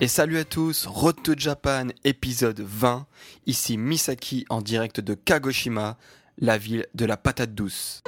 Et 0.00 0.06
salut 0.06 0.38
à 0.38 0.44
tous, 0.44 0.86
Road 0.86 1.16
to 1.24 1.32
Japan, 1.36 1.88
épisode 2.04 2.60
20. 2.60 3.04
Ici 3.46 3.76
Misaki 3.76 4.44
en 4.48 4.62
direct 4.62 5.00
de 5.00 5.14
Kagoshima, 5.14 5.98
la 6.38 6.56
ville 6.56 6.86
de 6.94 7.04
la 7.04 7.16
patate 7.16 7.52
douce. 7.52 8.04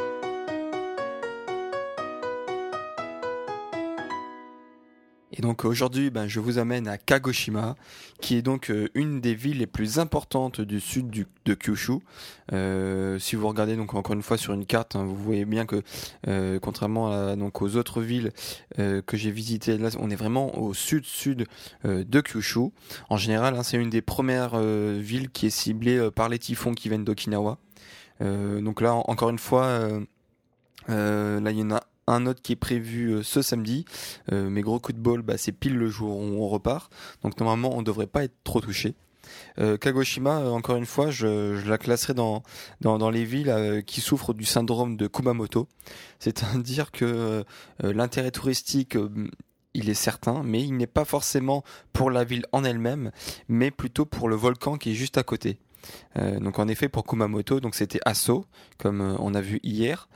Et 5.33 5.43
donc 5.43 5.65
aujourd'hui, 5.65 6.11
ben, 6.11 6.27
je 6.27 6.41
vous 6.41 6.59
amène 6.59 6.89
à 6.89 6.99
Kagoshima, 6.99 7.77
qui 8.21 8.35
est 8.37 8.43
donc 8.43 8.69
euh, 8.71 8.89
une 8.95 9.21
des 9.21 9.35
villes 9.35 9.59
les 9.59 9.69
plus 9.69 10.01
importantes 10.01 10.61
du 10.61 10.81
sud 10.81 11.09
du, 11.09 11.27
de 11.45 11.55
Kyushu. 11.55 12.01
Euh, 12.53 13.17
si 13.21 13.37
vous 13.37 13.47
regardez 13.47 13.77
donc 13.77 13.95
encore 13.95 14.15
une 14.15 14.23
fois 14.23 14.37
sur 14.37 14.53
une 14.55 14.67
carte, 14.67 14.97
hein, 14.97 15.05
vous 15.05 15.15
voyez 15.15 15.45
bien 15.45 15.67
que 15.67 15.83
euh, 16.27 16.59
contrairement 16.59 17.13
à, 17.13 17.37
donc 17.37 17.63
aux 17.63 17.77
autres 17.77 18.03
villes 18.03 18.33
euh, 18.81 19.03
que 19.03 19.17
j'ai 19.17 19.31
visitées, 19.31 19.79
là 19.79 19.91
on 20.01 20.11
est 20.11 20.17
vraiment 20.17 20.59
au 20.59 20.75
sud-sud 20.75 21.47
euh, 21.85 22.03
de 22.05 22.21
Kyushu. 22.21 22.71
En 23.09 23.17
général, 23.17 23.55
hein, 23.55 23.63
c'est 23.63 23.77
une 23.77 23.91
des 23.91 24.03
premières 24.03 24.55
euh, 24.55 24.99
villes 25.01 25.31
qui 25.31 25.47
est 25.47 25.51
ciblée 25.51 26.11
par 26.15 26.29
les 26.29 26.41
typhons 26.41 26.75
qui 26.75 26.89
viennent 26.89 27.05
d'Okinawa. 27.05 27.59
donc 28.21 28.81
là, 28.81 28.95
en- 28.95 29.05
encore 29.07 29.31
une 29.31 29.39
fois, 29.39 29.89
là 30.89 31.51
il 31.51 31.59
y 31.59 31.63
en 31.63 31.71
a 31.71 31.83
un 32.11 32.27
autre 32.27 32.43
qui 32.43 32.53
est 32.53 32.57
prévu 32.57 33.11
euh, 33.11 33.23
ce 33.23 33.43
samedi. 33.43 33.85
Euh, 34.33 34.51
mes 34.51 34.63
gros 34.63 34.79
coups 34.79 34.97
de 34.97 35.03
bol, 35.03 35.23
bah, 35.23 35.39
c'est 35.39 35.53
pile 35.53 35.77
le 35.77 35.89
jour 35.89 36.17
où 36.17 36.43
on 36.43 36.49
repart. 36.49 36.93
Donc 37.23 37.39
normalement, 37.39 37.77
on 37.77 37.83
devrait 37.83 38.07
pas 38.07 38.25
être 38.25 38.37
trop 38.45 38.61
touché. 38.61 38.95
Euh, 39.59 39.77
Kagoshima, 39.77 40.51
encore 40.51 40.77
une 40.77 40.87
fois, 40.87 41.11
je, 41.11 41.67
la 41.69 41.79
classerai 41.79 42.15
dans, 42.15 42.43
dans, 42.81 43.11
les 43.11 43.25
villes 43.25 43.83
qui 43.87 44.01
souffrent 44.01 44.35
du 44.35 44.45
syndrome 44.45 44.97
de 44.97 45.07
Kumamoto. 45.07 45.69
C'est-à-dire 46.19 46.91
que 46.91 47.45
l'intérêt 47.81 48.33
touristique, 48.33 48.97
il 49.75 49.89
est 49.89 49.95
certain, 49.95 50.43
mais 50.43 50.63
il 50.63 50.77
n'est 50.77 50.89
pas 50.89 51.05
forcément 51.05 51.63
pour 51.93 52.11
la 52.11 52.25
ville 52.25 52.45
en 52.51 52.65
elle-même, 52.65 53.13
mais 53.49 53.71
plutôt 53.71 54.05
pour 54.05 54.29
le 54.29 54.35
volcan 54.35 54.79
qui 54.79 54.93
est 54.93 54.95
juste 54.95 55.17
à 55.17 55.23
côté. 55.23 55.59
Donc 56.17 56.59
en 56.59 56.67
effet, 56.67 56.89
pour 56.89 57.05
Kumamoto, 57.05 57.61
donc 57.61 57.77
c'était 57.77 58.01
Aso, 58.05 58.47
comme 58.79 59.17
on 59.21 59.35
a 59.35 59.41
vu 59.41 59.61
hier. 59.63 60.09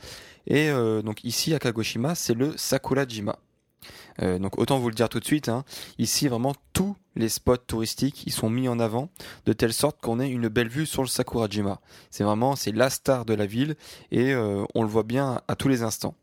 Et 0.47 0.69
euh, 0.69 1.03
donc 1.03 1.25
ici 1.25 1.55
à 1.55 1.59
Kagoshima, 1.59 2.15
c'est 2.15 2.35
le 2.35 2.57
Sakurajima. 2.57 3.39
Euh, 4.23 4.39
donc 4.39 4.59
autant 4.59 4.79
vous 4.79 4.89
le 4.89 4.95
dire 4.95 5.09
tout 5.09 5.21
de 5.21 5.25
suite, 5.25 5.49
hein, 5.49 5.65
ici 5.99 6.29
vraiment 6.29 6.55
tous 6.73 6.97
les 7.17 7.29
spots 7.29 7.57
touristiques 7.59 8.25
ils 8.27 8.33
sont 8.33 8.49
mis 8.49 8.69
en 8.69 8.79
avant 8.79 9.11
de 9.45 9.53
telle 9.53 9.73
sorte 9.73 10.01
qu'on 10.01 10.21
ait 10.21 10.31
une 10.31 10.49
belle 10.49 10.69
vue 10.69 10.87
sur 10.87 11.03
le 11.03 11.09
Sakurajima. 11.09 11.81
C'est 12.11 12.25
vraiment 12.25 12.57
c'est 12.57 12.73
la 12.73 12.91
star 12.91 13.25
de 13.25 13.35
la 13.35 13.47
ville 13.47 13.77
et 14.11 14.33
euh, 14.33 14.65
on 14.75 14.83
le 14.83 14.89
voit 14.89 15.03
bien 15.03 15.41
à 15.49 15.57
tous 15.57 15.69
les 15.69 15.83
instants. 15.83 16.15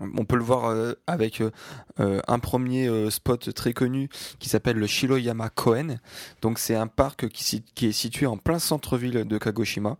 On 0.00 0.24
peut 0.24 0.36
le 0.36 0.42
voir 0.42 0.74
avec 1.06 1.42
un 1.98 2.38
premier 2.38 3.10
spot 3.10 3.52
très 3.52 3.74
connu 3.74 4.08
qui 4.38 4.48
s'appelle 4.48 4.78
le 4.78 4.86
Shiroyama 4.86 5.50
Koen. 5.50 6.00
Donc 6.40 6.58
c'est 6.58 6.74
un 6.74 6.86
parc 6.86 7.28
qui 7.28 7.62
est 7.82 7.92
situé 7.92 8.24
en 8.24 8.38
plein 8.38 8.58
centre-ville 8.58 9.24
de 9.26 9.38
Kagoshima. 9.38 9.98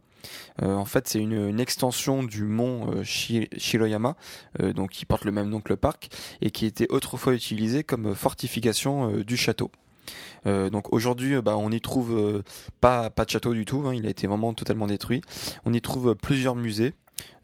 Euh, 0.63 0.75
en 0.75 0.85
fait, 0.85 1.09
c'est 1.09 1.19
une, 1.19 1.61
extension 1.61 2.23
du 2.23 2.45
mont 2.45 2.91
euh, 2.93 3.05
Shi- 3.05 3.49
Shiroyama, 3.57 4.17
euh, 4.61 4.73
qui 4.91 5.05
porte 5.05 5.25
le 5.25 5.33
même 5.33 5.49
nom 5.49 5.61
que 5.61 5.69
le 5.71 5.77
parc, 5.77 6.09
et 6.41 6.51
qui 6.51 6.67
était 6.67 6.91
autrefois 6.91 7.35
utilisé 7.35 7.85
comme 7.85 8.15
fortification 8.15 9.11
euh, 9.11 9.25
du 9.25 9.37
château. 9.37 9.71
Donc 10.45 10.93
aujourd'hui, 10.93 11.41
bah, 11.41 11.57
on 11.57 11.71
y 11.71 11.81
trouve 11.81 12.43
pas 12.81 13.11
de 13.11 13.31
château 13.31 13.55
du 13.55 13.65
tout. 13.65 13.85
hein, 13.87 13.95
il 13.95 14.05
a 14.07 14.11
été 14.11 14.27
vraiment 14.27 14.53
totalement 14.55 14.89
détruit. 14.89 15.23
On 15.65 15.73
y 15.73 15.81
trouve 15.81 16.17
plusieurs 16.17 16.57
musées. 16.57 16.95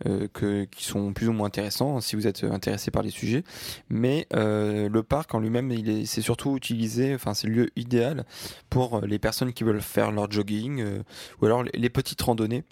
Euh, 0.07 0.29
qui 0.71 0.85
sont 0.85 1.13
plus 1.13 1.29
ou 1.29 1.33
moins 1.33 1.49
intéressants 1.49 1.97
hein, 1.97 2.01
si 2.01 2.15
vous 2.15 2.27
êtes 2.27 2.45
euh, 2.45 2.53
intéressé 2.53 2.91
par 2.91 3.03
les 3.03 3.11
sujets 3.11 3.43
mais 3.89 4.27
euh, 4.33 4.89
le 4.89 5.03
parc 5.03 5.35
en 5.35 5.41
lui-même 5.41 5.73
est 5.73 6.05
c'est 6.05 6.23
surtout 6.23 6.57
utilisé 6.57 7.15
enfin 7.15 7.35
c'est 7.35 7.49
le 7.49 7.55
lieu 7.55 7.71
idéal 7.75 8.25
pour 8.71 9.01
les 9.01 9.19
personnes 9.19 9.53
qui 9.53 9.65
veulent 9.65 9.81
faire 9.83 10.13
leur 10.13 10.31
jogging 10.31 10.85
ou 11.41 11.47
alors 11.47 11.65
les, 11.65 11.91
petites 11.91 12.23
randonnées 12.23 12.63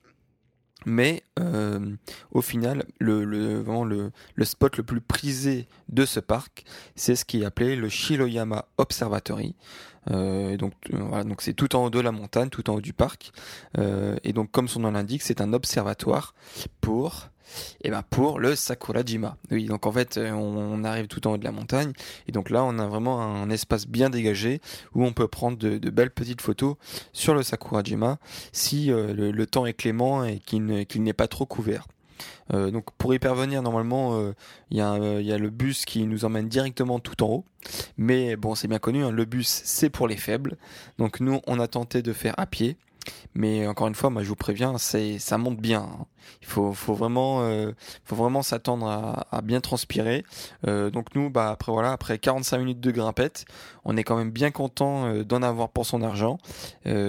mais 0.85 1.25
au 2.31 2.43
final, 2.43 2.85
le, 3.01 3.25
le, 3.25 4.45
spot 4.45 4.77
le 4.77 4.85
plus 4.85 5.01
prisé 5.01 5.67
de 5.89 6.05
ce 6.05 6.21
parc, 6.21 6.65
c'est 6.95 7.17
ce 7.17 7.25
qui 7.25 7.43
est 7.43 7.45
appelé 7.45 7.75
le 7.75 7.89
Shiroyama 7.89 8.67
Observatory. 8.79 9.57
Euh, 10.11 10.57
donc 10.57 10.73
euh, 10.93 10.99
voilà, 11.01 11.25
donc 11.25 11.43
c'est 11.43 11.55
tout 11.55 11.75
en 11.77 11.85
haut 11.85 11.91
de 11.91 12.01
la 12.01 12.13
montagne, 12.13 12.49
tout 12.49 12.69
en 12.71 12.75
haut 12.75 12.81
du 12.81 12.93
parc. 12.93 13.33
Euh, 13.79 14.17
et 14.25 14.33
donc 14.33 14.51
comme 14.51 14.69
son 14.69 14.81
nom 14.81 14.91
l'indique, 14.93 15.23
c'est 15.23 15.41
un 15.41 15.53
observatoire 15.53 16.35
pour 16.81 17.29
et 17.85 17.91
ben 17.91 18.03
pour 18.03 18.41
le 18.41 18.57
Sakurajima. 18.57 19.37
Oui, 19.51 19.67
donc 19.67 19.87
en 19.87 19.93
fait, 19.93 20.17
euh, 20.17 20.31
on, 20.33 20.83
arrive 20.85 21.07
tout 21.07 21.27
en 21.27 21.33
haut 21.33 21.39
de 21.39 21.45
la 21.45 21.53
montagne 21.53 21.93
et 22.27 22.33
donc 22.33 22.51
là, 22.51 22.65
on 22.65 22.79
a 22.79 22.87
vraiment 22.87 23.23
un 23.23 23.49
espace 23.51 23.87
bien 23.87 24.11
dégagé 24.11 24.61
où 24.95 25.05
on 25.05 25.13
peut 25.13 25.29
prendre 25.29 25.57
de, 25.57 25.79
de 25.79 25.91
belles 25.91 26.11
petites 26.11 26.41
photos 26.41 26.77
sur 27.13 27.35
le 27.35 27.43
Sakurajima 27.43 28.19
si 28.53 28.91
euh, 28.91 29.13
le, 29.15 29.31
le 29.31 29.47
temps 29.47 29.67
est 29.67 29.75
clément 29.75 30.25
et 30.25 30.41
qu'il 30.41 30.65
ne- 30.65 30.83
qu'il 30.83 31.03
n'est 31.03 31.13
pas 31.13 31.29
trop 31.29 31.47
couvert. 31.47 31.87
Euh, 32.55 32.71
donc 32.71 32.87
pour 32.99 33.13
y 33.15 33.19
parvenir, 33.19 33.63
normalement, 33.63 34.19
euh, 34.21 34.33
il 34.71 34.77
y, 34.77 34.81
a 34.81 34.89
un- 34.89 35.03
euh, 35.03 35.21
il 35.21 35.27
y 35.27 35.33
a 35.33 35.39
le 35.39 35.51
bus 35.51 35.85
qui 35.85 36.07
nous 36.07 36.25
emmène 36.25 36.49
directement 36.49 36.99
tout 37.01 37.23
en 37.25 37.29
haut. 37.29 37.45
Mais 37.99 38.37
bon, 38.37 38.55
c'est 38.55 38.69
bien 38.69 38.79
connu, 38.79 39.05
hein, 39.05 39.11
le 39.11 39.25
bus 39.25 39.63
c'est 39.65 39.91
pour 39.91 40.07
les 40.07 40.17
faibles. 40.17 40.57
Donc 40.99 41.21
nous, 41.21 41.41
on 41.47 41.59
a 41.59 41.67
tenté 41.67 42.03
de 42.03 42.13
faire 42.13 42.35
à 42.39 42.47
pied. 42.47 42.77
Mais 43.35 43.67
encore 43.67 43.87
une 43.89 43.95
fois, 43.95 44.11
moi 44.11 44.23
je 44.23 44.29
vous 44.29 44.37
préviens, 44.37 44.79
c'est 44.79 45.19
ça 45.19 45.39
monte 45.39 45.59
bien. 45.59 45.81
hein. 45.83 46.07
Il 46.43 46.47
faut, 46.49 46.73
faut 46.73 46.95
vraiment, 46.95 47.43
euh, 47.43 47.73
faut 48.05 48.17
vraiment 48.17 48.43
s'attendre 48.43 48.87
à, 48.89 49.43
bien 49.43 49.61
transpirer. 49.61 50.25
Euh, 50.67 50.91
donc 50.91 51.15
nous, 51.15 51.31
bah 51.31 51.51
après 51.51 51.71
voilà, 51.73 51.93
après 51.93 52.19
45 52.19 52.59
minutes 52.59 52.81
de 52.81 52.91
grimpette, 52.91 53.45
on 53.85 53.97
est 53.97 54.03
quand 54.03 54.17
même 54.17 54.31
bien 54.33 54.51
content 54.51 55.07
euh, 55.07 55.25
d'en 55.25 55.43
avoir 55.43 55.69
pour 55.71 55.87
son 55.87 56.03
argent 56.03 56.39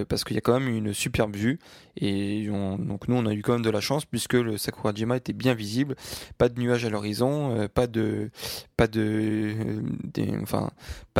parce 0.09 0.23
qu'il 0.23 0.35
y 0.35 0.37
a 0.37 0.41
quand 0.41 0.59
même 0.59 0.67
une 0.67 0.93
superbe 0.93 1.35
vue 1.35 1.59
et 1.97 2.47
on- 2.51 2.77
donc 2.77 3.07
nous 3.07 3.15
on 3.15 3.25
a 3.25 3.33
eu 3.33 3.41
quand 3.41 3.53
même 3.53 3.61
de 3.63 3.69
la 3.69 3.81
chance 3.81 4.05
puisque 4.05 4.33
le 4.33 4.57
Sakurajima 4.57 5.17
était 5.17 5.33
bien 5.33 5.53
visible, 5.53 5.95
pas 6.37 6.49
de 6.49 6.59
nuages 6.59 6.85
à 6.85 6.89
l'horizon, 6.89 7.67
pas 7.73 7.87
de 7.87 8.29
pas 8.75 8.87
de 8.87 9.55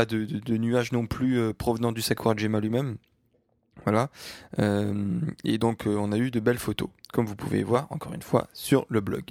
de, 0.06 0.56
nuages 0.56 0.92
non 0.92 1.06
plus 1.06 1.52
provenant 1.54 1.92
du 1.92 2.02
Sakurajima 2.02 2.60
lui-même. 2.60 2.96
Voilà. 3.84 4.10
Euh, 4.58 5.20
et 5.44 5.58
donc 5.58 5.86
euh, 5.86 5.96
on 5.98 6.12
a 6.12 6.18
eu 6.18 6.30
de 6.30 6.40
belles 6.40 6.58
photos, 6.58 6.88
comme 7.12 7.26
vous 7.26 7.36
pouvez 7.36 7.62
voir 7.62 7.86
encore 7.90 8.12
une 8.12 8.22
fois 8.22 8.48
sur 8.52 8.84
le 8.90 9.00
blog. 9.00 9.22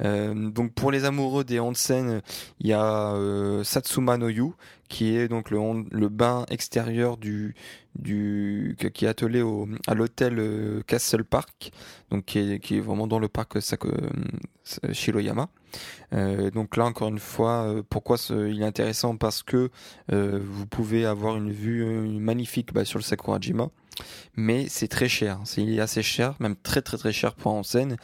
Euh, 0.00 0.50
donc 0.50 0.72
pour 0.74 0.92
les 0.92 1.04
amoureux 1.04 1.44
des 1.44 1.58
onsen, 1.58 2.22
il 2.60 2.68
y 2.68 2.72
a 2.72 3.12
euh, 3.14 3.64
Satsuma 3.64 4.16
no 4.16 4.28
Yu, 4.28 4.52
qui 4.88 5.16
est 5.16 5.26
donc 5.28 5.50
le, 5.50 5.58
le 5.90 6.08
bain 6.08 6.44
extérieur 6.50 7.16
du, 7.16 7.54
du 7.98 8.76
qui 8.94 9.06
est 9.06 9.08
attelé 9.08 9.42
au, 9.42 9.66
à 9.88 9.94
l'hôtel 9.94 10.38
euh, 10.38 10.82
Castle 10.86 11.24
Park, 11.24 11.72
donc 12.10 12.26
qui 12.26 12.38
est, 12.38 12.60
qui 12.60 12.76
est 12.76 12.80
vraiment 12.80 13.06
dans 13.08 13.18
le 13.18 13.28
parc 13.28 13.56
Sako- 13.56 13.90
Shiroyama. 14.92 15.48
Euh, 16.12 16.50
donc 16.50 16.76
là 16.76 16.84
encore 16.84 17.08
une 17.08 17.18
fois, 17.18 17.64
euh, 17.64 17.82
pourquoi 17.88 18.16
ce- 18.16 18.48
il 18.48 18.62
est 18.62 18.66
intéressant? 18.66 19.16
Parce 19.16 19.42
que 19.42 19.70
euh, 20.12 20.38
vous 20.42 20.66
pouvez 20.66 21.04
avoir 21.06 21.36
une 21.36 21.50
vue 21.50 21.84
magnifique 21.84 22.72
bah, 22.72 22.84
sur 22.84 22.98
le 22.98 23.02
Sakurajima, 23.02 23.68
mais 24.34 24.66
c'est 24.68 24.88
très 24.88 25.08
cher, 25.08 25.40
c'est 25.44 25.78
assez 25.80 26.02
cher, 26.02 26.34
même 26.40 26.56
très 26.56 26.82
très 26.82 26.96
très 26.96 27.12
cher 27.12 27.34
pour 27.34 27.52
en 27.52 27.62
scène, 27.62 27.96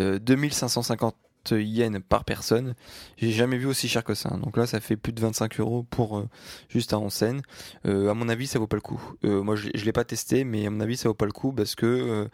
euh, 0.00 0.18
2550 0.18 1.14
yens 1.52 2.00
par 2.08 2.24
personne. 2.24 2.74
J'ai 3.16 3.30
jamais 3.30 3.56
vu 3.56 3.66
aussi 3.66 3.88
cher 3.88 4.04
que 4.04 4.14
ça. 4.14 4.30
Donc 4.30 4.56
là, 4.56 4.66
ça 4.66 4.80
fait 4.80 4.96
plus 4.96 5.12
de 5.12 5.20
25 5.20 5.60
euros 5.60 5.82
pour 5.82 6.18
euh, 6.18 6.28
juste 6.68 6.92
un 6.94 6.98
onsen. 6.98 7.42
Euh, 7.86 8.10
à 8.10 8.14
mon 8.14 8.28
avis, 8.28 8.46
ça 8.46 8.58
vaut 8.58 8.66
pas 8.66 8.76
le 8.76 8.82
coup. 8.82 9.00
Euh, 9.24 9.42
moi, 9.42 9.56
je, 9.56 9.68
je 9.74 9.84
l'ai 9.84 9.92
pas 9.92 10.04
testé, 10.04 10.44
mais 10.44 10.66
à 10.66 10.70
mon 10.70 10.80
avis, 10.80 10.96
ça 10.96 11.08
vaut 11.08 11.14
pas 11.14 11.26
le 11.26 11.32
coup 11.32 11.52
parce 11.52 11.74
que, 11.74 11.86
euh, 11.86 12.28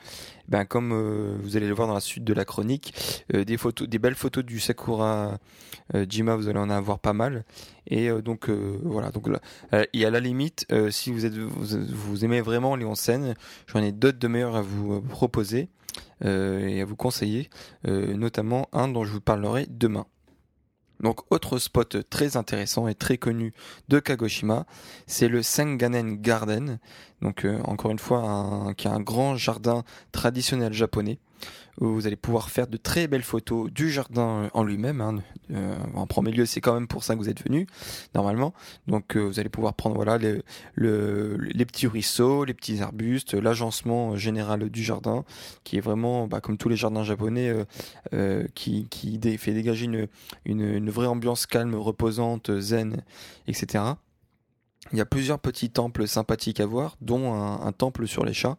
ben, 0.49 0.65
comme 0.65 1.39
vous 1.43 1.57
allez 1.57 1.69
le 1.69 1.75
voir 1.75 1.89
dans 1.89 1.95
la 1.95 2.01
suite 2.01 2.25
de 2.25 2.35
la 2.35 2.45
chronique, 2.45 2.95
des 3.33 3.57
photos, 3.57 3.89
des 3.89 3.99
belles 3.99 4.17
photos 4.17 4.45
du 4.45 4.59
Sakura 4.59 5.39
Jima, 6.09 6.35
vous 6.35 6.49
allez 6.49 6.59
en 6.59 6.71
avoir 6.71 6.99
pas 6.99 7.13
mal. 7.13 7.45
Et 7.91 8.11
donc 8.23 8.49
voilà, 8.49 9.11
donc 9.11 9.29
là, 9.29 9.41
et 9.93 10.07
à 10.07 10.11
la 10.11 10.21
limite, 10.21 10.67
si 10.91 11.13
vous 11.13 11.27
êtes 11.27 11.35
vous, 11.35 12.25
aimez 12.25 12.41
vraiment 12.41 12.77
les 12.77 12.85
onsen, 12.85 13.35
j'en 13.67 13.83
ai 13.83 13.93
d'autres 13.93 14.19
de 14.19 14.29
meilleurs 14.29 14.57
à 14.57 14.63
vous 14.63 15.01
proposer 15.03 15.69
et 16.25 16.81
à 16.81 16.85
vous 16.85 16.97
conseiller, 16.97 17.51
notamment 17.85 18.69
un 18.73 18.89
dont 18.89 19.05
je 19.05 19.13
vous 19.13 19.21
parlerai 19.21 19.67
demain. 19.69 20.07
Donc 21.01 21.21
autre 21.33 21.59
spot 21.59 22.09
très 22.11 22.37
intéressant 22.37 22.87
et 22.87 22.95
très 22.95 23.17
connu 23.17 23.55
de 23.89 23.99
Kagoshima, 23.99 24.67
c'est 25.07 25.29
le 25.29 25.43
Senganen 25.43 26.21
Garden. 26.21 26.79
Donc 27.23 27.47
encore 27.65 27.91
une 27.91 27.99
fois, 27.99 28.21
un, 28.21 28.75
qui 28.75 28.87
est 28.87 28.91
un 28.91 29.01
grand 29.01 29.35
jardin 29.35 29.83
traditionnel 30.13 30.73
japonais 30.75 31.19
où 31.81 31.89
vous 31.89 32.07
allez 32.07 32.17
pouvoir 32.17 32.51
faire 32.51 32.67
de 32.67 32.77
très 32.77 33.09
belles 33.09 33.23
photos 33.23 33.71
du 33.71 33.91
jardin 33.91 34.45
euh, 34.45 34.49
en 34.53 34.63
lui-même. 34.63 35.01
Hein. 35.01 35.19
Euh, 35.51 35.75
en 35.95 36.07
premier 36.07 36.31
lieu, 36.31 36.47
c'est 36.47 36.61
quand 36.61 36.75
même 36.75 36.87
pour 36.87 37.05
ça 37.05 37.15
que 37.15 37.21
vous 37.21 37.29
êtes 37.29 37.43
venu, 37.43 37.67
normalement. 38.15 38.53
Donc 38.87 39.17
euh, 39.17 39.21
vous 39.21 39.41
allez 39.41 39.49
pouvoir 39.49 39.75
prendre 39.75 39.97
voilà 39.97 40.19
les, 40.19 41.65
petits 41.65 41.87
ruisseaux, 41.87 42.45
les 42.45 42.55
petits 42.55 42.81
arbustes, 42.83 43.35
l'agencement 43.35 44.17
général 44.17 44.69
du 44.69 44.83
jardin, 44.83 45.25
qui 45.65 45.77
est 45.77 45.81
vraiment, 45.81 46.27
bah, 46.27 46.41
comme 46.41 46.59
tous 46.59 46.69
les 46.69 46.77
jardins 46.77 47.05
japonais, 47.05 47.55
qui, 48.55 48.89
fait 49.39 49.53
dégager 49.53 49.89
une, 50.45 50.91
vraie 50.91 51.07
ambiance 51.07 51.47
calme, 51.47 51.75
reposante, 51.75 52.59
zen, 52.61 53.03
etc. 53.47 53.95
Il 54.93 54.99
y 54.99 55.01
a 55.01 55.07
plusieurs 55.07 55.39
petits 55.39 55.71
temples 55.71 56.09
sympathiques 56.09 56.61
à 56.61 56.67
voir, 56.67 56.97
dont 57.01 57.35
un 57.35 57.73
temple 57.73 58.07
sur 58.09 58.25
les 58.25 58.33
chats. 58.33 58.57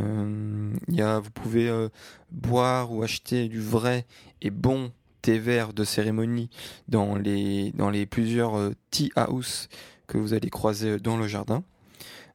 Euh, 0.00 0.72
vous 0.88 1.30
pouvez 1.30 1.68
euh, 1.68 1.88
boire 2.30 2.92
ou 2.92 3.02
acheter 3.02 3.48
du 3.48 3.60
vrai 3.60 4.06
et 4.42 4.50
bon 4.50 4.92
thé 5.22 5.38
vert 5.38 5.72
de 5.72 5.84
cérémonie 5.84 6.50
dans 6.88 7.16
les, 7.16 7.72
dans 7.72 7.90
les 7.90 8.06
plusieurs 8.06 8.56
euh, 8.56 8.74
tea 8.90 9.10
house 9.16 9.68
que 10.06 10.18
vous 10.18 10.34
allez 10.34 10.50
croiser 10.50 10.98
dans 10.98 11.16
le 11.16 11.26
jardin. 11.26 11.64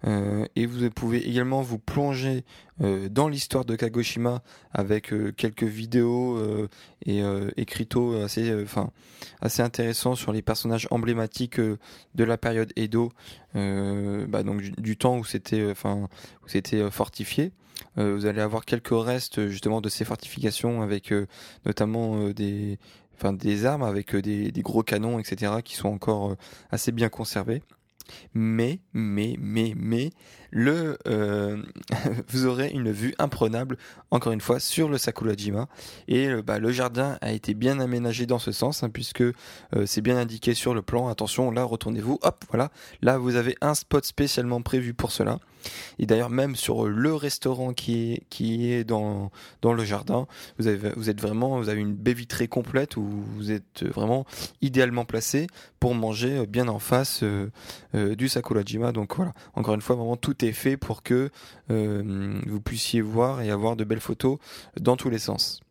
Euh, 0.05 0.45
et 0.55 0.65
vous 0.65 0.89
pouvez 0.89 1.27
également 1.27 1.61
vous 1.61 1.79
plonger 1.79 2.43
euh, 2.81 3.07
dans 3.09 3.29
l'histoire 3.29 3.63
de 3.63 3.75
Kagoshima 3.75 4.41
avec 4.71 5.13
euh, 5.13 5.31
quelques 5.31 5.63
vidéos 5.63 6.39
et 7.05 7.21
écritos 7.57 8.15
assez, 8.15 8.65
assez 9.41 9.61
intéressants 9.61 10.15
sur 10.15 10.31
les 10.31 10.41
personnages 10.41 10.87
emblématiques 10.91 11.59
de 11.59 12.23
la 12.23 12.37
période 12.37 12.71
Edo, 12.75 13.11
bah, 13.53 14.43
donc 14.43 14.61
du, 14.61 14.97
temps 14.97 15.17
où 15.17 15.25
c'était, 15.25 15.63
où 15.63 16.47
c'était 16.47 16.89
fortifié. 16.91 17.51
vous 17.97 18.25
allez 18.25 18.41
avoir 18.41 18.65
quelques 18.65 18.89
restes 18.91 19.47
justement 19.47 19.81
de 19.81 19.89
ces 19.89 20.05
fortifications 20.05 20.81
avec 20.81 21.13
notamment 21.65 22.29
des, 22.29 22.79
enfin, 23.15 23.33
des 23.33 23.65
armes 23.65 23.83
avec 23.83 24.15
des, 24.15 24.51
gros 24.57 24.83
canons, 24.83 25.19
etc., 25.19 25.55
qui 25.63 25.75
sont 25.75 25.89
encore 25.89 26.35
assez 26.71 26.91
bien 26.91 27.09
conservés. 27.09 27.61
Mais, 28.33 28.79
mais, 28.93 29.35
mais, 29.39 29.73
mais, 29.75 30.11
le, 30.51 30.97
euh, 31.07 31.61
vous 32.29 32.45
aurez 32.45 32.69
une 32.69 32.91
vue 32.91 33.13
imprenable, 33.17 33.77
encore 34.11 34.33
une 34.33 34.41
fois, 34.41 34.59
sur 34.59 34.89
le 34.89 34.97
Sakurajima. 34.97 35.67
Et 36.07 36.27
euh, 36.27 36.41
bah, 36.41 36.59
le 36.59 36.71
jardin 36.71 37.17
a 37.21 37.31
été 37.31 37.53
bien 37.53 37.79
aménagé 37.79 38.25
dans 38.25 38.39
ce 38.39 38.51
sens, 38.51 38.83
hein, 38.83 38.89
puisque 38.89 39.21
euh, 39.21 39.33
c'est 39.85 40.01
bien 40.01 40.17
indiqué 40.17 40.53
sur 40.53 40.73
le 40.73 40.81
plan. 40.81 41.07
Attention, 41.07 41.51
là, 41.51 41.63
retournez-vous. 41.63 42.19
Hop, 42.21 42.45
voilà. 42.49 42.69
Là, 43.01 43.17
vous 43.17 43.35
avez 43.35 43.55
un 43.61 43.73
spot 43.73 44.05
spécialement 44.05 44.61
prévu 44.61 44.93
pour 44.93 45.11
cela. 45.11 45.39
Et 45.99 46.05
d'ailleurs, 46.05 46.29
même 46.29 46.55
sur 46.55 46.87
le 46.87 47.13
restaurant 47.13 47.73
qui 47.73 48.21
est, 48.41 48.83
dans, 48.83 49.31
le 49.63 49.83
jardin, 49.83 50.27
vous, 50.59 50.67
avez, 50.67 50.89
êtes 51.07 51.21
vraiment, 51.21 51.57
vous 51.57 51.69
avez 51.69 51.81
une 51.81 51.93
baie 51.93 52.13
vitrée 52.13 52.47
complète 52.47 52.97
où 52.97 53.03
vous 53.03 53.51
êtes 53.51 53.83
vraiment 53.83 54.25
idéalement 54.61 55.05
placé 55.05 55.47
pour 55.79 55.95
manger 55.95 56.45
bien 56.47 56.67
en 56.67 56.79
face 56.79 57.23
du 57.93 58.29
Sakurajima. 58.29 58.91
Donc 58.91 59.15
voilà, 59.15 59.33
encore 59.55 59.75
une 59.75 59.81
fois, 59.81 59.95
vraiment 59.95 60.17
tout 60.17 60.43
est 60.45 60.51
fait 60.51 60.77
pour 60.77 61.03
que 61.03 61.29
euh, 61.71 62.39
vous 62.45 62.61
puissiez 62.61 63.01
voir 63.01 63.41
et 63.41 63.49
avoir 63.49 63.75
de 63.75 63.83
belles 63.83 63.99
photos 63.99 64.37
dans 64.79 64.97
tous 64.97 65.09
les 65.09 65.19
sens. 65.19 65.61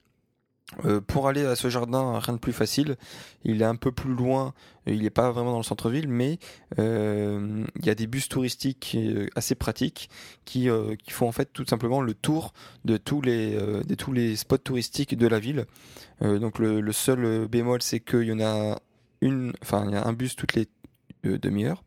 Euh, 0.85 1.01
pour 1.01 1.29
aller 1.29 1.45
à 1.45 1.57
ce 1.57 1.69
jardin, 1.69 2.19
rien 2.19 2.35
de 2.35 2.39
plus 2.39 2.53
facile. 2.53 2.97
Il 3.45 3.63
est 3.63 3.67
un 3.67 3.77
peu 3.77 3.93
plus 3.93 4.15
loin, 4.15 4.55
il 4.87 5.03
n'est 5.03 5.11
pas 5.11 5.31
vraiment 5.31 5.53
dans 5.53 5.59
le 5.59 5.65
centre-ville, 5.65 6.09
mais 6.09 6.39
euh, 6.79 7.65
il 7.79 7.87
y 7.87 7.91
a 7.91 7.95
des 7.95 8.07
bus 8.07 8.29
touristiques 8.29 8.97
assez 9.37 9.55
pratiques 9.55 10.11
qui, 10.45 10.69
qui 11.05 11.11
font 11.11 11.29
en 11.29 11.33
fait 11.33 11.53
tout 11.53 11.67
simplement 11.67 12.01
le 12.01 12.15
tour 12.15 12.53
de 12.85 12.97
tous 12.97 13.21
les, 13.21 13.53
de 13.53 13.95
tous 13.95 14.13
les 14.13 14.37
spots 14.37 14.59
touristiques 14.59 15.17
de 15.17 15.27
la 15.27 15.39
ville. 15.39 15.67
donc 16.21 16.59
le, 16.59 16.81
le 16.81 16.93
seul 16.93 17.49
bémol, 17.49 17.83
c'est 17.83 18.01
qu'il 18.01 18.25
y 18.25 18.33
en 18.33 18.41
a 18.41 18.79
une, 19.21 19.53
enfin 19.63 19.85
il 19.87 19.93
y 19.93 19.97
a 19.97 20.07
un 20.07 20.13
bus 20.13 20.37
toutes 20.37 20.55
les 20.55 20.69
demi-heure, 21.25 21.83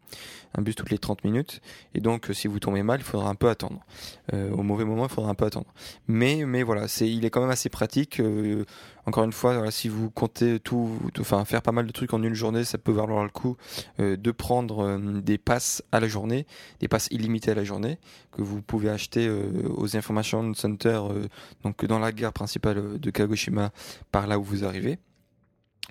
un 0.58 0.62
bus 0.62 0.76
toutes 0.76 0.90
les 0.90 0.98
30 0.98 1.24
minutes, 1.24 1.62
et 1.94 2.00
donc 2.00 2.30
euh, 2.30 2.34
si 2.34 2.48
vous 2.48 2.60
tombez 2.60 2.84
mal, 2.84 3.00
il 3.00 3.04
faudra 3.04 3.30
un 3.30 3.36
peu 3.36 3.50
attendre. 3.50 3.86
Euh, 4.34 4.52
au 4.52 4.64
mauvais 4.64 4.86
moment, 4.86 5.06
il 5.06 5.12
faudra 5.12 5.30
un 5.30 5.36
peu 5.36 5.46
attendre. 5.46 5.68
Mais, 6.08 6.46
mais 6.46 6.64
voilà, 6.64 6.88
c'est, 6.88 7.10
il 7.10 7.26
est 7.26 7.30
quand 7.30 7.42
même 7.42 7.50
assez 7.50 7.70
pratique. 7.70 8.20
Euh, 8.20 8.66
encore 9.06 9.24
une 9.24 9.34
fois, 9.34 9.54
voilà, 9.54 9.72
si 9.72 9.90
vous 9.90 10.10
comptez 10.10 10.60
tout, 10.60 10.90
enfin 11.20 11.46
faire 11.46 11.62
pas 11.62 11.72
mal 11.72 11.86
de 11.86 11.92
trucs 11.92 12.14
en 12.14 12.24
une 12.24 12.34
journée, 12.34 12.64
ça 12.64 12.78
peut 12.78 12.92
valoir 12.92 13.24
le 13.24 13.30
coup 13.30 13.56
de 14.00 14.32
prendre 14.32 14.98
des 15.22 15.38
passes 15.38 15.84
à 15.92 16.00
la 16.00 16.08
journée, 16.08 16.48
des 16.80 16.88
passes 16.88 17.08
illimitées 17.12 17.52
à 17.52 17.54
la 17.54 17.64
journée, 17.64 18.00
que 18.32 18.42
vous 18.42 18.64
pouvez 18.64 18.90
acheter 18.90 19.30
aux 19.30 19.96
Information 19.96 20.56
Center, 20.56 21.02
donc 21.62 21.86
dans 21.86 22.00
la 22.00 22.12
gare 22.12 22.34
principale 22.34 23.00
de 23.00 23.12
Kagoshima, 23.12 23.72
par 24.12 24.26
là 24.26 24.40
où 24.40 24.44
vous 24.44 24.66
arrivez. 24.66 24.98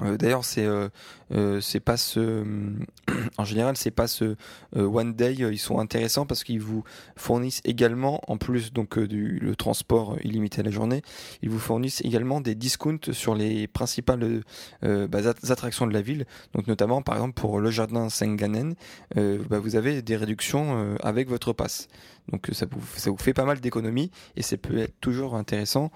Euh, 0.02 0.16
d'ailleurs, 0.16 0.44
c'est 0.44 0.64
euh, 0.64 0.88
euh, 1.32 1.60
pas 1.84 1.94
en 3.38 3.44
général, 3.44 3.76
c'est 3.76 3.90
pas 3.90 4.06
ce 4.06 4.36
one 4.74 5.14
day. 5.14 5.34
Ils 5.34 5.58
sont 5.58 5.78
intéressants 5.78 6.26
parce 6.26 6.44
qu'ils 6.44 6.60
vous 6.60 6.84
fournissent 7.16 7.60
également, 7.64 8.20
en 8.28 8.36
plus 8.36 8.72
donc 8.72 8.98
du 8.98 9.54
transport 9.56 10.16
illimité 10.24 10.60
à 10.60 10.64
la 10.64 10.70
journée, 10.70 11.02
ils 11.42 11.50
vous 11.50 11.58
fournissent 11.58 12.00
également 12.04 12.40
des 12.40 12.54
discounts 12.54 13.12
sur 13.12 13.34
les 13.34 13.66
principales 13.66 14.42
bah, 14.82 15.18
attractions 15.48 15.86
de 15.86 15.92
la 15.92 16.02
ville. 16.02 16.26
Donc 16.54 16.66
notamment, 16.66 17.02
par 17.02 17.16
exemple, 17.16 17.34
pour 17.34 17.60
le 17.60 17.70
jardin 17.70 18.08
Senganen, 18.08 18.74
bah, 19.14 19.58
vous 19.58 19.76
avez 19.76 20.02
des 20.02 20.16
réductions 20.16 20.96
avec 21.02 21.28
votre 21.28 21.52
passe. 21.52 21.88
Donc 22.32 22.48
ça 22.52 22.66
vous, 22.70 22.80
ça 22.96 23.10
vous 23.10 23.18
fait 23.18 23.34
pas 23.34 23.44
mal 23.44 23.60
d'économies 23.60 24.10
et 24.36 24.42
ça 24.42 24.56
peut 24.56 24.78
être 24.78 24.98
toujours 25.00 25.34
intéressant 25.34 25.90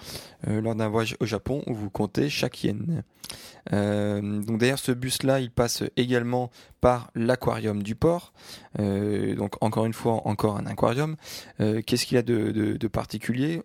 lors 0.47 0.75
d'un 0.75 0.89
voyage 0.89 1.17
au 1.21 1.27
Japon 1.27 1.63
où 1.67 1.75
vous 1.75 1.91
comptez 1.91 2.29
chaque 2.29 2.65
yen. 2.65 3.03
Euh, 3.73 4.21
donc 4.43 4.59
d'ailleurs 4.59 4.79
ce 4.79 4.93
bus 4.93 5.23
là 5.23 5.41
il 5.41 5.51
passe 5.51 5.83
également 5.97 6.51
par 6.81 7.11
l'aquarium 7.15 7.83
du 7.83 7.95
port. 7.95 8.33
Euh, 8.79 9.35
donc 9.35 9.63
encore 9.63 9.87
une 9.87 9.93
fois 9.93 10.27
encore 10.27 10.57
un 10.57 10.67
aquarium. 10.67 11.17
Euh, 11.61 11.83
qu'est-ce 11.85 12.07
qu'il 12.07 12.17
a 12.17 12.23
de, 12.23 12.51
de, 12.51 12.89
particulier? 12.89 13.63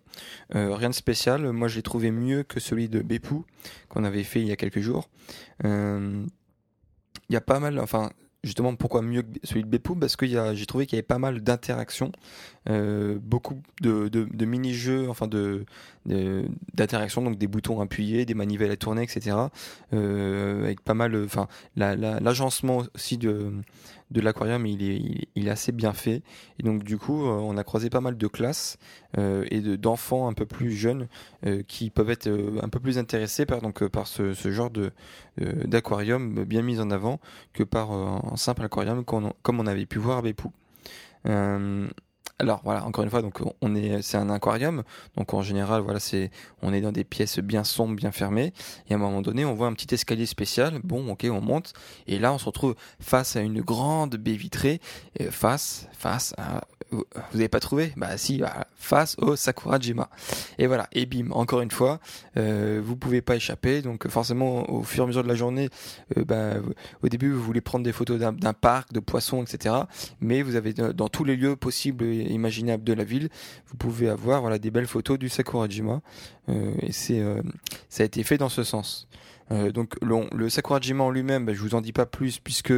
Rien 0.50 0.90
de 0.90 0.94
spécial. 0.94 1.50
Moi 1.52 1.68
je 1.68 1.76
l'ai 1.76 1.82
trouvé 1.82 2.10
mieux 2.10 2.42
que 2.42 2.60
celui 2.60 2.88
de 2.88 3.00
Beppu 3.00 3.36
qu'on 3.88 4.04
avait 4.04 4.24
fait 4.24 4.40
il 4.40 4.46
y 4.46 4.52
a 4.52 4.56
quelques 4.56 4.80
jours. 4.80 5.08
Il 5.62 6.26
y 7.30 7.36
a 7.36 7.40
pas 7.40 7.58
mal, 7.58 7.80
enfin 7.80 8.10
justement 8.44 8.76
pourquoi 8.76 9.02
mieux 9.02 9.22
que 9.22 9.28
celui 9.42 9.62
de 9.62 9.68
Beppu 9.68 9.96
parce 9.98 10.16
que 10.16 10.26
j'ai 10.26 10.66
trouvé 10.66 10.86
qu'il 10.86 10.96
y 10.96 10.98
avait 10.98 11.02
pas 11.02 11.18
mal 11.18 11.40
d'interactions 11.40 12.12
euh, 12.70 13.18
beaucoup 13.20 13.60
de, 13.82 14.44
mini-jeux, 14.44 15.08
enfin 15.10 15.26
de 15.26 15.64
d'interactions, 16.74 17.22
donc 17.22 17.38
des 17.38 17.46
boutons 17.46 17.80
appuyés, 17.80 18.26
des 18.26 18.34
manivelles 18.34 18.70
à 18.70 18.76
tourner, 18.76 19.02
etc. 19.02 19.36
Euh, 19.94 20.64
avec 20.64 20.82
pas 20.82 20.92
mal, 20.92 21.16
enfin 21.24 21.48
l'agencement 21.76 22.80
la, 22.80 22.88
aussi 22.94 23.16
de 23.16 23.52
de 24.10 24.20
l'aquarium, 24.20 24.66
il 24.66 24.82
est, 24.82 25.26
il, 25.34 25.48
est 25.48 25.50
assez 25.50 25.72
bien 25.72 25.92
fait. 25.92 26.22
Et 26.58 26.62
donc 26.62 26.84
du 26.84 26.98
coup, 26.98 27.24
euh, 27.24 27.30
on 27.30 27.56
a 27.56 27.64
croisé 27.64 27.90
pas 27.90 28.00
mal 28.00 28.16
de 28.16 28.26
classes 28.26 28.78
euh, 29.18 29.44
et 29.50 29.60
d'enfants 29.60 30.28
un 30.28 30.32
peu 30.32 30.46
plus 30.46 30.72
jeunes 30.72 31.08
euh, 31.46 31.62
qui 31.66 31.90
peuvent 31.90 32.10
être 32.10 32.28
un 32.62 32.68
peu 32.68 32.80
plus 32.80 32.98
intéressés 32.98 33.46
par 33.46 33.60
donc 33.60 33.86
par 33.88 34.06
ce, 34.06 34.32
genre 34.34 34.70
de 34.70 34.92
d'aquarium 35.38 36.44
bien 36.44 36.62
mis 36.62 36.78
en 36.80 36.90
avant 36.90 37.18
que 37.52 37.64
par 37.64 37.90
un 37.92 38.36
simple 38.36 38.62
aquarium 38.62 39.04
comme 39.04 39.60
on 39.60 39.66
avait 39.66 39.86
pu 39.86 39.98
voir 39.98 40.18
à 40.18 40.22
Bepou. 40.22 40.52
Alors 42.40 42.62
voilà, 42.64 42.84
encore 42.84 43.04
une 43.04 43.10
fois, 43.10 43.22
donc 43.22 43.40
on 43.60 43.76
est, 43.76 44.02
c'est 44.02 44.16
un 44.16 44.28
aquarium, 44.28 44.82
donc 45.16 45.32
en 45.34 45.42
général, 45.42 45.82
voilà, 45.82 46.00
c'est, 46.00 46.32
on 46.62 46.72
est 46.72 46.80
dans 46.80 46.90
des 46.90 47.04
pièces 47.04 47.38
bien 47.38 47.62
sombres, 47.62 47.94
bien 47.94 48.10
fermées, 48.10 48.52
et 48.88 48.92
à 48.92 48.96
un 48.96 48.98
moment 48.98 49.22
donné, 49.22 49.44
on 49.44 49.54
voit 49.54 49.68
un 49.68 49.72
petit 49.72 49.94
escalier 49.94 50.26
spécial. 50.26 50.80
Bon, 50.82 51.12
ok, 51.12 51.26
on 51.30 51.40
monte, 51.40 51.74
et 52.08 52.18
là, 52.18 52.32
on 52.32 52.38
se 52.38 52.46
retrouve 52.46 52.74
face 52.98 53.36
à 53.36 53.40
une 53.40 53.60
grande 53.60 54.16
baie 54.16 54.34
vitrée, 54.34 54.80
face, 55.30 55.86
face 55.92 56.34
à 56.36 56.62
vous 56.94 57.04
n'avez 57.34 57.48
pas 57.48 57.60
trouvé? 57.60 57.92
Bah 57.96 58.16
si, 58.16 58.38
bah, 58.38 58.66
face 58.76 59.16
au 59.18 59.36
Sakurajima. 59.36 60.08
Et 60.58 60.66
voilà, 60.66 60.88
et 60.92 61.06
bim, 61.06 61.30
encore 61.32 61.60
une 61.60 61.70
fois, 61.70 62.00
euh, 62.36 62.80
vous 62.84 62.96
pouvez 62.96 63.22
pas 63.22 63.36
échapper. 63.36 63.82
Donc 63.82 64.08
forcément, 64.08 64.68
au 64.70 64.82
fur 64.82 65.02
et 65.02 65.04
à 65.04 65.06
mesure 65.06 65.22
de 65.22 65.28
la 65.28 65.34
journée, 65.34 65.68
euh, 66.16 66.24
bah, 66.24 66.54
au 67.02 67.08
début, 67.08 67.30
vous 67.30 67.42
voulez 67.42 67.60
prendre 67.60 67.84
des 67.84 67.92
photos 67.92 68.18
d'un 68.18 68.52
parc, 68.52 68.92
de 68.92 69.00
poissons, 69.00 69.42
etc. 69.42 69.74
Mais 70.20 70.42
vous 70.42 70.56
avez 70.56 70.72
dans 70.72 71.08
tous 71.08 71.24
les 71.24 71.36
lieux 71.36 71.56
possibles 71.56 72.04
et 72.24 72.32
imaginables 72.32 72.84
de 72.84 72.92
la 72.92 73.04
ville, 73.04 73.28
vous 73.66 73.76
pouvez 73.76 74.08
avoir 74.08 74.40
voilà 74.40 74.58
des 74.58 74.70
belles 74.70 74.86
photos 74.86 75.18
du 75.18 75.28
Sakurajima 75.28 76.00
et 76.48 76.92
c'est 76.92 77.22
ça 77.88 78.02
a 78.02 78.06
été 78.06 78.22
fait 78.22 78.38
dans 78.38 78.48
ce 78.48 78.64
sens. 78.64 79.08
donc 79.50 79.94
le, 80.02 80.26
le 80.34 80.48
Sakurajima 80.48 81.04
en 81.04 81.10
lui-même, 81.10 81.46
bah, 81.46 81.54
je 81.54 81.60
vous 81.60 81.74
en 81.74 81.80
dis 81.80 81.92
pas 81.92 82.06
plus 82.06 82.38
puisque 82.38 82.74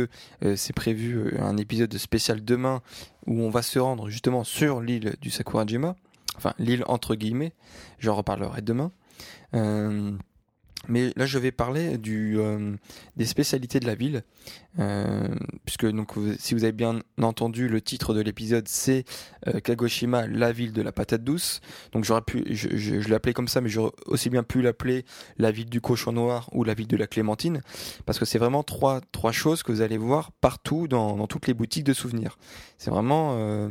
c'est 0.54 0.72
prévu 0.72 1.36
un 1.38 1.56
épisode 1.56 1.96
spécial 1.96 2.44
demain 2.44 2.82
où 3.26 3.40
on 3.40 3.50
va 3.50 3.62
se 3.62 3.78
rendre 3.78 4.08
justement 4.08 4.44
sur 4.44 4.80
l'île 4.80 5.14
du 5.20 5.30
Sakurajima, 5.30 5.96
enfin 6.36 6.54
l'île 6.58 6.84
entre 6.86 7.14
guillemets. 7.14 7.52
J'en 7.98 8.14
reparlerai 8.14 8.62
demain. 8.62 8.92
Mais 10.88 11.12
là, 11.16 11.26
je 11.26 11.38
vais 11.38 11.52
parler 11.52 11.98
euh, 12.06 12.76
des 13.16 13.24
spécialités 13.24 13.80
de 13.80 13.86
la 13.86 13.94
ville, 13.94 14.22
euh, 14.78 15.28
puisque 15.64 15.86
donc 15.86 16.14
si 16.38 16.54
vous 16.54 16.64
avez 16.64 16.72
bien 16.72 17.00
entendu, 17.20 17.68
le 17.68 17.80
titre 17.80 18.14
de 18.14 18.20
l'épisode 18.20 18.68
c'est 18.68 19.04
euh, 19.48 19.60
Kagoshima, 19.60 20.26
la 20.26 20.52
ville 20.52 20.72
de 20.72 20.82
la 20.82 20.92
patate 20.92 21.24
douce. 21.24 21.60
Donc 21.92 22.04
j'aurais 22.04 22.22
pu, 22.22 22.44
je, 22.50 22.68
je, 22.76 23.00
je 23.00 23.08
l'ai 23.08 23.14
appelé 23.14 23.32
comme 23.32 23.48
ça, 23.48 23.60
mais 23.60 23.68
j'aurais 23.68 23.92
aussi 24.06 24.30
bien 24.30 24.42
pu 24.42 24.62
l'appeler 24.62 25.04
la 25.38 25.50
ville 25.50 25.68
du 25.68 25.80
cochon 25.80 26.12
noir 26.12 26.48
ou 26.52 26.62
la 26.64 26.74
ville 26.74 26.88
de 26.88 26.96
la 26.96 27.06
clémentine, 27.06 27.62
parce 28.04 28.18
que 28.18 28.24
c'est 28.24 28.38
vraiment 28.38 28.62
trois 28.62 29.00
trois 29.12 29.32
choses 29.32 29.62
que 29.62 29.72
vous 29.72 29.80
allez 29.80 29.98
voir 29.98 30.32
partout 30.32 30.88
dans, 30.88 31.16
dans 31.16 31.26
toutes 31.26 31.46
les 31.46 31.54
boutiques 31.54 31.84
de 31.84 31.94
souvenirs. 31.94 32.38
C'est 32.78 32.90
vraiment 32.90 33.68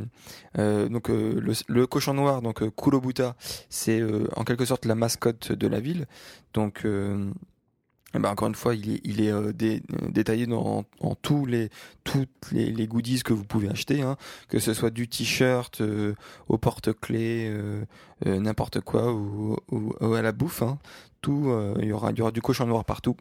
donc 0.56 1.08
le, 1.08 1.52
le, 1.68 1.86
cochon 1.86 2.14
noir, 2.14 2.42
donc 2.42 2.62
Kurobuta, 2.74 3.36
c'est 3.70 4.02
en 4.34 4.42
quelque 4.44 4.64
sorte 4.64 4.84
la 4.84 4.96
mascotte 4.96 5.52
de 5.52 5.68
la 5.68 5.78
ville. 5.80 6.06
Donc 6.54 6.84
eh 8.16 8.18
ben 8.18 8.30
encore 8.30 8.48
une 8.48 8.54
fois, 8.54 8.74
il 8.74 9.20
est, 9.20 9.30
euh, 9.30 9.52
dé, 9.52 9.82
détaillé 10.08 10.46
dans 10.46 10.84
en 11.00 11.14
tous 11.16 11.44
les 11.44 11.68
toutes 12.04 12.50
les, 12.52 12.86
goodies 12.86 13.22
que 13.22 13.34
vous 13.34 13.44
pouvez 13.44 13.68
acheter, 13.68 14.00
hein, 14.00 14.16
que 14.48 14.58
ce 14.58 14.72
soit 14.72 14.90
du 14.90 15.08
t-shirt 15.08 15.80
euh, 15.80 16.14
au 16.48 16.56
porte-clés, 16.56 17.52
euh, 18.24 18.40
n'importe 18.40 18.80
quoi 18.80 19.12
ou, 19.12 19.56
ou, 19.70 19.94
ou, 20.00 20.14
à 20.14 20.22
la 20.22 20.32
bouffe. 20.32 20.62
Hein. 20.62 20.78
Tout, 21.20 21.52
il 21.80 21.88
y 21.88 21.92
aura, 21.92 22.12
y 22.12 22.20
aura 22.20 22.30
du 22.30 22.40
cochon 22.40 22.66
noir 22.66 22.84
partout. 22.84 23.16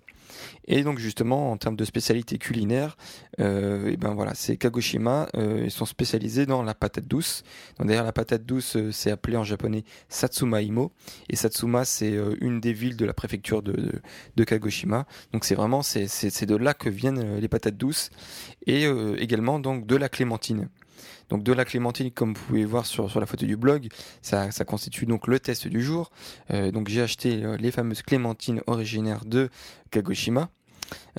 Et 0.68 0.84
donc 0.84 1.00
justement, 1.00 1.52
en 1.52 1.58
termes 1.58 1.76
de 1.76 1.86
spécialité 1.86 2.38
culinaire, 2.38 2.98
euh, 3.40 3.88
et 3.88 3.98
ben 3.98 4.14
voilà, 4.14 4.34
c'est 4.36 4.58
Kagoshima. 4.58 5.28
Euh, 5.36 5.64
ils 5.66 5.72
sont 5.72 5.86
spécialisés 5.86 6.46
dans 6.46 6.64
la 6.64 6.74
patate 6.74 7.08
douce. 7.08 7.44
D'ailleurs, 7.80 8.06
la 8.06 8.14
patate 8.14 8.46
douce, 8.46 8.76
euh, 8.76 8.92
c'est 8.92 9.12
appelé 9.12 9.38
en 9.38 9.44
japonais 9.44 9.84
Satsuma 10.10 10.62
Imo. 10.62 10.92
Et 11.30 11.36
Satsuma, 11.36 11.86
c'est 11.86 12.14
euh, 12.14 12.36
une 12.42 12.60
des 12.60 12.74
villes 12.74 12.98
de 12.98 13.06
la 13.06 13.14
préfecture 13.14 13.62
de, 13.62 13.74
de, 13.74 14.02
de 14.36 14.44
Kagoshima. 14.44 15.06
Donc 15.34 15.46
c'est 15.46 15.56
vraiment, 15.56 15.82
c'est, 15.82 16.46
de 16.46 16.56
là 16.56 16.74
que 16.74 16.90
viennent 16.90 17.20
euh, 17.20 17.40
les 17.40 17.48
patates 17.48 17.78
douces. 17.78 18.10
Et 18.66 18.86
euh, 18.86 19.16
également 19.20 19.60
donc 19.60 19.86
de 19.86 19.96
la 19.96 20.10
clémentine. 20.10 20.70
Donc 21.30 21.44
de 21.44 21.54
la 21.54 21.66
clémentine, 21.66 22.12
comme 22.12 22.34
vous 22.34 22.44
pouvez 22.46 22.66
voir 22.66 22.86
sur, 22.86 23.20
la 23.20 23.26
photo 23.26 23.46
du 23.46 23.58
blog, 23.58 23.88
ça, 24.22 24.50
constitue 24.66 25.06
donc 25.06 25.28
le 25.28 25.40
test 25.40 25.68
du 25.68 25.82
jour. 25.82 26.12
Euh, 26.52 26.72
donc 26.72 26.88
j'ai 26.88 27.02
acheté 27.02 27.44
euh, 27.44 27.58
les 27.58 27.72
fameuses 27.72 28.02
clémentines 28.02 28.62
originaires 28.68 29.26
de 29.26 29.50
Kagoshima. 29.92 30.50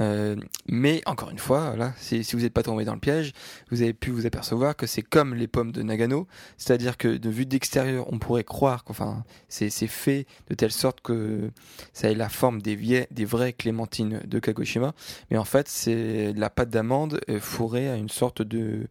Euh, 0.00 0.36
mais 0.68 1.02
encore 1.06 1.30
une 1.30 1.40
fois, 1.40 1.74
si, 1.98 2.22
vous 2.32 2.40
n'êtes 2.40 2.52
pas 2.52 2.62
tombé 2.62 2.84
dans 2.84 2.94
le 2.94 3.00
piège, 3.00 3.32
vous 3.72 3.82
avez 3.82 3.94
pu 3.94 4.10
vous 4.10 4.24
apercevoir 4.24 4.76
que 4.76 4.86
c'est 4.86 5.02
comme 5.02 5.34
les 5.34 5.48
pommes 5.48 5.72
de 5.72 5.82
Nagano, 5.82 6.28
c'est-à-dire 6.56 6.96
que 6.96 7.08
de 7.08 7.30
vue 7.30 7.46
d'extérieur, 7.46 8.06
on 8.12 8.20
pourrait 8.20 8.44
croire 8.44 8.84
qu'enfin 8.84 9.24
c'est 9.48 9.70
fait 9.88 10.26
de 10.48 10.54
telle 10.54 10.70
sorte 10.70 11.00
que 11.00 11.50
ça 11.92 12.08
ait 12.08 12.14
la 12.14 12.28
forme 12.28 12.62
des, 12.62 13.08
des 13.10 13.24
vraies 13.24 13.54
clémentines 13.54 14.20
de 14.24 14.38
Kagoshima, 14.38 14.94
mais 15.32 15.36
en 15.36 15.44
fait 15.44 15.66
c'est 15.66 16.32
la 16.34 16.48
pâte 16.48 16.70
d'amande 16.70 17.20
fourrée 17.40 17.90
à 17.90 17.96
une 17.96 18.08
sorte 18.08 18.42
de 18.42 18.86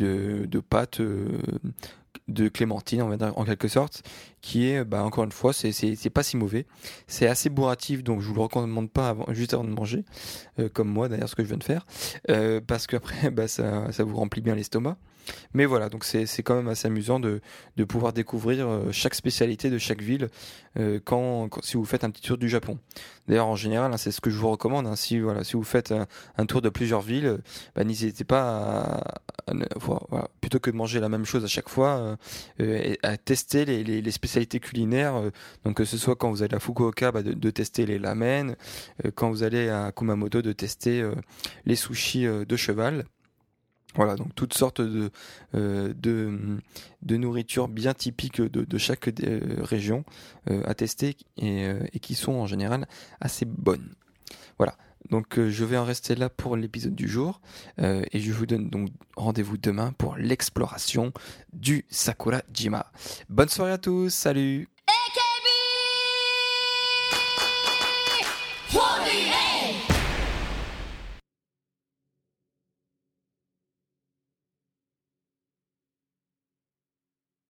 de, 0.00 0.60
pâte 0.60 1.00
euh, 1.00 1.26
de 2.28 2.48
clémentine, 2.48 3.02
en 3.02 3.44
quelque 3.44 3.68
sorte, 3.68 4.02
qui 4.40 4.68
est, 4.68 4.84
bah, 4.84 5.04
encore 5.04 5.24
une 5.24 5.32
fois, 5.32 5.52
c'est 5.52 6.10
pas 6.10 6.22
si 6.22 6.36
mauvais. 6.36 6.66
C'est 7.06 7.26
assez 7.26 7.50
bourratif, 7.50 8.02
donc 8.02 8.20
je 8.20 8.26
vous 8.26 8.34
le 8.34 8.40
recommande 8.40 8.90
pas 8.90 9.08
avant, 9.08 9.26
juste 9.32 9.54
avant 9.54 9.64
de 9.64 9.70
manger, 9.70 10.04
euh, 10.58 10.68
comme 10.68 10.88
moi 10.88 11.08
d'ailleurs, 11.08 11.28
ce 11.28 11.34
que 11.34 11.42
je 11.42 11.48
viens 11.48 11.58
de 11.58 11.64
faire, 11.64 11.86
euh, 12.30 12.60
parce 12.64 12.86
qu'après, 12.86 13.30
bah, 13.30 13.48
ça, 13.48 13.92
ça 13.92 14.04
vous 14.04 14.16
remplit 14.16 14.42
bien 14.42 14.54
l'estomac. 14.54 14.96
Mais 15.54 15.66
voilà, 15.66 15.88
donc 15.88 16.04
c'est, 16.04 16.26
quand 16.42 16.54
même 16.54 16.68
assez 16.68 16.86
amusant 16.86 17.20
de, 17.20 17.40
de 17.76 17.84
pouvoir 17.84 18.12
découvrir 18.12 18.68
euh, 18.68 18.92
chaque 18.92 19.14
spécialité 19.14 19.70
de 19.70 19.78
chaque 19.78 20.02
ville 20.02 20.28
euh, 20.78 21.00
quand, 21.04 21.48
quand, 21.48 21.64
si 21.64 21.76
vous 21.76 21.84
faites 21.84 22.04
un 22.04 22.10
petit 22.10 22.22
tour 22.22 22.38
du 22.38 22.48
Japon. 22.48 22.78
D'ailleurs, 23.26 23.48
en 23.48 23.56
général, 23.56 23.92
hein, 23.92 23.96
c'est 23.96 24.12
ce 24.12 24.20
que 24.20 24.30
je 24.30 24.36
vous 24.36 24.50
recommande. 24.50 24.86
Hein, 24.86 24.96
si 24.96 25.18
voilà, 25.18 25.44
si 25.44 25.54
vous 25.54 25.64
faites 25.64 25.92
un, 26.36 26.46
tour 26.46 26.62
de 26.62 26.68
plusieurs 26.68 27.00
villes, 27.00 27.40
bah, 27.74 27.84
n'hésitez 27.84 28.24
pas 28.24 29.02
à, 29.46 30.28
plutôt 30.40 30.60
que 30.60 30.70
de 30.70 30.76
manger 30.76 31.00
la 31.00 31.08
même 31.08 31.24
chose 31.24 31.44
à 31.44 31.48
chaque 31.48 31.68
fois, 31.68 32.16
euh, 32.60 32.94
à 33.02 33.16
tester 33.16 33.64
les, 33.64 33.82
les, 33.82 34.10
spécialités 34.10 34.60
culinaires. 34.60 35.20
Donc 35.64 35.76
que 35.76 35.84
ce 35.84 35.96
soit 35.96 36.16
quand 36.16 36.30
vous 36.30 36.42
allez 36.42 36.54
à 36.54 36.60
Fukuoka, 36.60 37.12
bah, 37.12 37.22
de, 37.22 37.32
de, 37.32 37.50
tester 37.50 37.86
les 37.86 37.98
lamen, 37.98 38.56
euh, 39.04 39.10
quand 39.14 39.30
vous 39.30 39.42
allez 39.42 39.68
à 39.68 39.92
Kumamoto, 39.92 40.42
de 40.42 40.52
tester 40.52 41.08
les 41.66 41.76
sushis 41.76 42.24
de 42.24 42.56
cheval. 42.56 43.04
Voilà, 43.94 44.14
donc 44.14 44.34
toutes 44.34 44.54
sortes 44.54 44.80
de, 44.80 45.10
euh, 45.54 45.92
bien 47.68 47.94
typiques 47.94 48.40
de, 48.40 48.78
chaque 48.78 49.08
euh, 49.08 49.40
région 49.60 50.04
euh, 50.50 50.62
à 50.64 50.74
tester 50.74 51.16
et, 51.36 51.66
et, 51.92 51.98
qui 51.98 52.14
sont 52.14 52.32
en 52.32 52.46
général 52.46 52.86
assez 53.20 53.44
bonnes. 53.44 53.94
Voilà, 54.58 54.76
donc 55.10 55.40
je 55.40 55.64
vais 55.64 55.76
en 55.76 55.84
rester 55.84 56.14
là 56.14 56.28
pour 56.28 56.56
l'épisode 56.56 56.94
du 56.94 57.08
jour 57.08 57.40
et 57.78 58.20
je 58.20 58.32
vous 58.32 58.46
donne 58.46 58.68
donc 58.68 58.90
rendez-vous 59.16 59.56
demain 59.56 59.92
pour 59.96 60.16
l'exploration 60.16 61.12
du 61.52 61.86
Sakura 61.88 62.42
Jima. 62.52 62.92
Bonne 63.30 63.48
soirée 63.48 63.72
à 63.72 63.78
tous, 63.78 64.10
salut 64.10 64.68